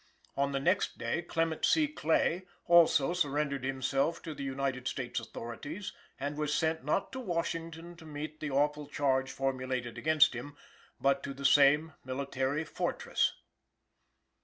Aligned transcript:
On 0.35 0.51
the 0.51 0.59
next 0.59 0.97
day 0.97 1.21
Clement 1.21 1.63
C. 1.63 1.87
Clay, 1.87 2.47
also, 2.65 3.13
surrendered 3.13 3.63
himself 3.63 4.19
to 4.23 4.33
the 4.33 4.41
United 4.41 4.87
States 4.87 5.19
authorities, 5.19 5.93
and 6.19 6.37
was 6.39 6.55
sent, 6.55 6.83
not 6.83 7.11
to 7.11 7.19
Washington 7.19 7.95
to 7.97 8.05
meet 8.07 8.39
the 8.39 8.49
awful 8.49 8.87
charge 8.87 9.31
formulated 9.31 9.99
against 9.99 10.33
him, 10.33 10.57
but 10.99 11.21
to 11.21 11.35
the 11.35 11.45
same 11.45 11.93
military 12.03 12.63
fortress. 12.63 13.33